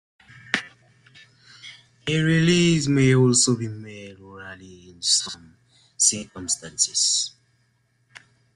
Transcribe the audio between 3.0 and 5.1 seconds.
also be made orally in